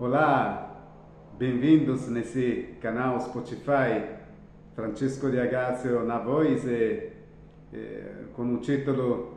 [0.00, 0.76] Olá,
[1.38, 4.02] bem-vindos nesse canal Spotify.
[4.74, 7.12] Francesco de Agazio na voz e,
[7.72, 8.02] e,
[8.34, 9.34] com o título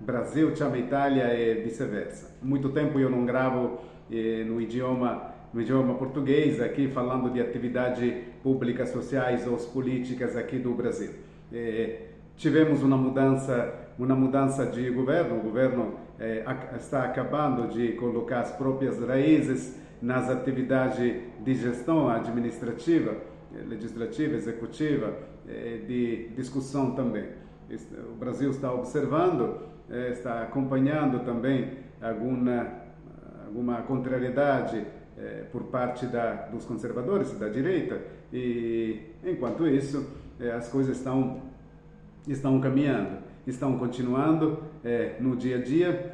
[0.00, 2.36] Brasil chama Itália e vice-versa.
[2.42, 3.78] Muito tempo eu não gravo
[4.10, 8.12] eh, no idioma no idioma português aqui falando de atividades
[8.42, 11.12] públicas sociais ou políticas aqui do Brasil.
[11.52, 15.38] Eh, tivemos uma mudança uma mudança de governo.
[15.38, 16.44] O governo eh,
[16.76, 23.16] está acabando de colocar as próprias raízes nas atividades de gestão administrativa,
[23.54, 25.14] eh, legislativa, executiva,
[25.48, 27.28] eh, de discussão também.
[28.12, 31.70] O Brasil está observando, eh, está acompanhando também
[32.00, 32.68] alguma,
[33.46, 34.84] alguma contrariedade
[35.50, 37.98] por parte da, dos conservadores, da direita,
[38.30, 40.06] e enquanto isso,
[40.54, 41.40] as coisas estão,
[42.28, 44.62] estão caminhando, estão continuando
[45.20, 46.12] no dia a dia.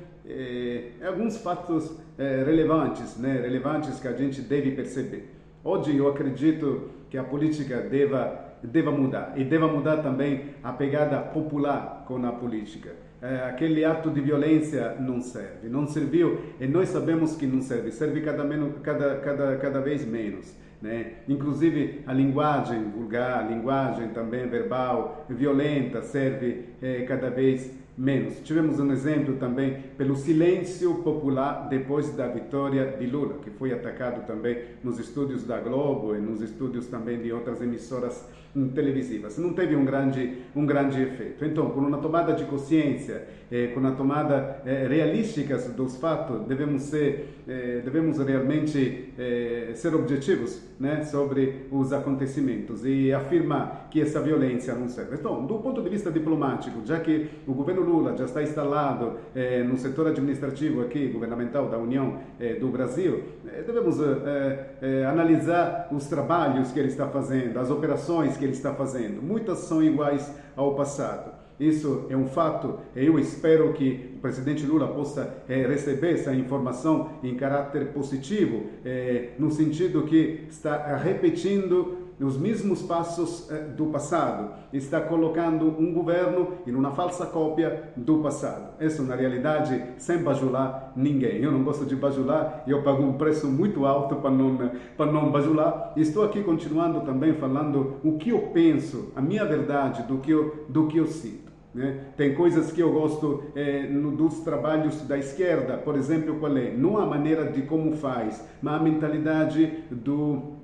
[1.06, 5.30] alguns fatos relevantes, né, relevantes que a gente deve perceber.
[5.64, 11.18] Hoje eu acredito que a política deva deva mudar e deva mudar também a pegada
[11.18, 12.90] popular com a política.
[13.20, 17.92] É, aquele ato de violência não serve, não serviu e nós sabemos que não serve,
[17.92, 20.52] serve cada, menos, cada, cada, cada vez menos.
[20.82, 21.12] Né?
[21.28, 28.40] Inclusive a linguagem vulgar, a linguagem também verbal, violenta, serve é, cada vez menos.
[28.40, 34.26] Tivemos um exemplo também pelo silêncio popular depois da vitória de Lula, que foi atacado
[34.26, 38.26] também nos estúdios da Globo e nos estúdios também de outras emissoras
[38.74, 39.38] televisivas.
[39.38, 41.44] Não teve um grande, um grande efeito.
[41.44, 46.82] Então, com uma tomada de consciência, eh, com a tomada eh, realística dos fatos, devemos
[46.82, 54.20] ser, eh, devemos realmente eh, ser objetivos né, sobre os acontecimentos e afirmar que essa
[54.20, 55.14] violência não serve.
[55.14, 59.62] Então, do ponto de vista diplomático, já que o governo Lula já está instalado eh,
[59.62, 63.22] no setor administrativo aqui, governamental da União eh, do Brasil,
[63.66, 63.98] devemos
[65.08, 69.22] analisar os trabalhos que ele está fazendo, as operações que ele está fazendo.
[69.22, 71.32] Muitas são iguais ao passado.
[71.60, 72.80] Isso é um fato.
[72.96, 79.28] Eu espero que o presidente Lula possa é, receber essa informação em caráter positivo, é,
[79.38, 86.54] no sentido que está repetindo os mesmos passos eh, do passado, está colocando um governo
[86.66, 88.74] em uma falsa cópia do passado.
[88.78, 91.42] É uma realidade sem bajular ninguém.
[91.42, 95.30] Eu não gosto de bajular, eu pago um preço muito alto para não, para não
[95.30, 95.92] bajular.
[95.96, 100.66] Estou aqui continuando também falando o que eu penso, a minha verdade, do que eu,
[100.68, 101.52] do que eu sinto.
[101.74, 102.08] Né?
[102.16, 106.70] Tem coisas que eu gosto é, no, dos trabalhos da esquerda, por exemplo, qual é?
[106.70, 110.61] Não a maneira de como faz, mas a mentalidade do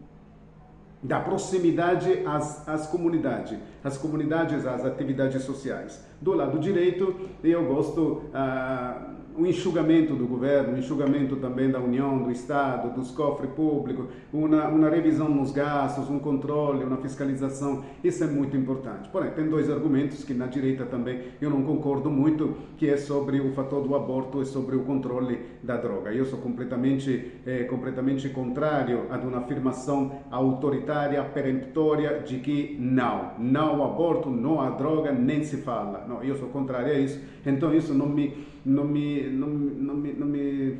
[1.03, 6.05] da proximidade às, às comunidades, às comunidades, às atividades sociais.
[6.21, 12.25] Do lado direito, eu gosto ah, o enxugamento do governo, o enxugamento também da União,
[12.25, 18.25] do Estado, dos cofres públicos, uma, uma revisão nos gastos, um controle, uma fiscalização, isso
[18.25, 19.09] é muito importante.
[19.11, 23.41] Porém, tem dois argumentos que na direita também eu não concordo muito, que é sobre
[23.41, 26.13] o fator do aborto e sobre o controle da droga.
[26.13, 33.85] Eu sou completamente, é, completamente contrário a uma afirmação autoritária, peremptória, de que não, não
[33.85, 36.05] aborto, não à droga, nem se fala.
[36.09, 40.13] Não, eu sou contrário a isso, então isso não me não me, não, não me,
[40.13, 40.79] não me,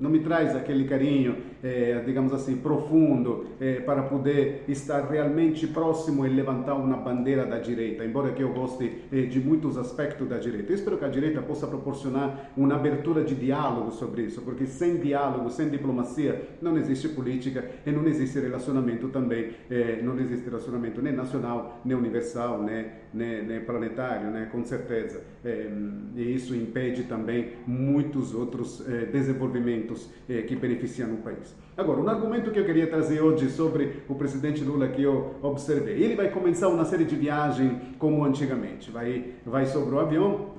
[0.00, 6.26] não me traz aquele carinho é, digamos assim, profundo é, para poder estar realmente próximo
[6.26, 10.38] e levantar uma bandeira da direita, embora que eu goste é, de muitos aspectos da
[10.38, 10.72] direita.
[10.72, 14.96] Eu espero que a direita possa proporcionar uma abertura de diálogo sobre isso, porque sem
[14.96, 19.52] diálogo, sem diplomacia, não existe política e não existe relacionamento também,
[20.02, 25.22] não existe relacionamento nem nacional, nem universal, nem, nem, nem planetário, né, com certeza.
[26.16, 30.08] e isso impede também muitos outros desenvolvimentos
[30.46, 31.51] que beneficiam o país.
[31.76, 36.02] Agora, um argumento que eu queria trazer hoje sobre o presidente Lula que eu observei.
[36.02, 38.90] Ele vai começar uma série de viagens como antigamente.
[38.90, 40.50] Vai, vai sobre o avião,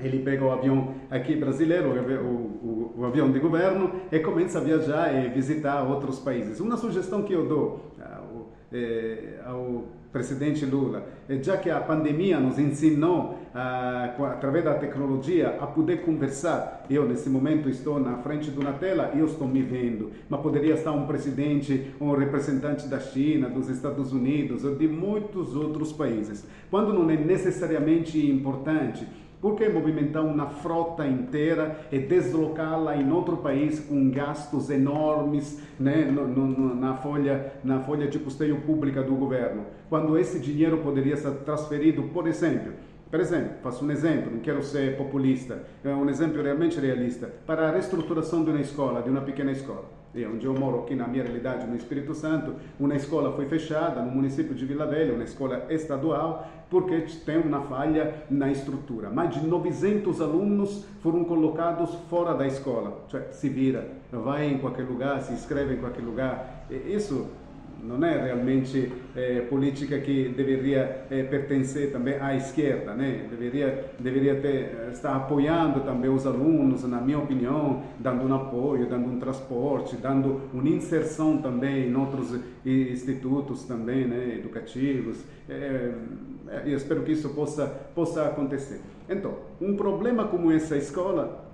[0.00, 4.62] ele pega o avião aqui brasileiro, o, o, o, avião de governo, e começa a
[4.62, 6.60] viajar e visitar outros países.
[6.60, 9.84] Uma sugestão que eu dou ao, eh, ao
[10.14, 11.04] presidente Lula,
[11.42, 16.86] já que a pandemia nos ensinou, ah, através da tecnologia, a poder conversar.
[16.88, 20.40] Eu, nesse momento, estou na frente de uma tela e eu estou me vendo, mas
[20.40, 25.92] poderia estar um presidente, um representante da China, dos Estados Unidos ou de muitos outros
[25.92, 26.46] países.
[26.70, 29.04] Quando não é necessariamente importante,
[29.44, 36.06] por que movimentar uma frota inteira e deslocá-la em outro país com gastos enormes né,
[36.06, 39.66] no, no, na, folha, na folha de custeio pública do governo?
[39.90, 42.72] Quando esse dinheiro poderia ser transferido, por exemplo,
[43.10, 47.68] Per exemplo, faço um exemplo, não quero ser populista, é um exemplo realmente realista, para
[47.68, 50.03] a reestruturação de uma escola, de uma pequena escola.
[50.32, 54.12] Onde eu moro aqui na minha realidade, no Espírito Santo, uma escola foi fechada no
[54.12, 59.10] município de Vila Velha, uma escola estadual, porque tem uma falha na estrutura.
[59.10, 65.20] Mais de 900 alunos foram colocados fora da escola, se vira, vai em qualquer lugar,
[65.22, 66.66] se inscreve em qualquer lugar.
[66.70, 67.26] Isso
[67.84, 73.26] não é realmente é, política que deveria é, pertencer também à esquerda, né?
[73.30, 79.08] Deveria deveria ter, estar apoiando também os alunos, na minha opinião, dando um apoio, dando
[79.08, 84.36] um transporte, dando uma inserção também em outros institutos também, né?
[84.38, 85.22] Educativos.
[85.48, 85.92] É,
[86.64, 88.80] eu espero que isso possa possa acontecer.
[89.08, 91.44] Então, um problema como essa escola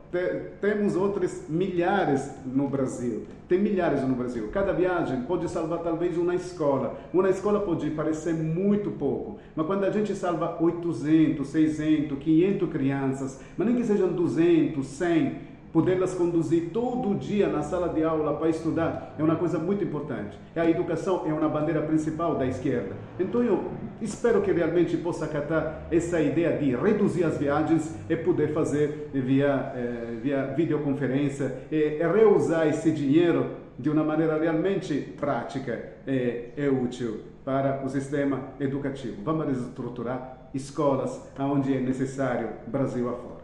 [0.60, 3.26] temos outros milhares no Brasil.
[3.48, 4.48] Tem milhares no Brasil.
[4.52, 6.98] Cada viagem pode salvar talvez uma escola.
[7.12, 13.40] Uma escola pode parecer muito pouco, mas quando a gente salva 800, 600, 500 crianças,
[13.56, 15.36] mas nem que sejam 200, 100,
[15.72, 20.36] Poderlas conduzir todo dia na sala de aula para estudar é uma coisa muito importante.
[20.56, 22.96] A educação é uma bandeira principal da esquerda.
[23.20, 23.70] Então eu
[24.00, 29.72] espero que realmente possa acatar essa ideia de reduzir as viagens e poder fazer via,
[29.76, 37.84] eh, via videoconferência e reusar esse dinheiro de uma maneira realmente prática e útil para
[37.84, 39.22] o sistema educativo.
[39.22, 43.39] Vamos reestruturar escolas onde é necessário, Brasil afora.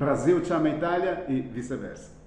[0.00, 2.19] Brasil chama Itália e vice-versa.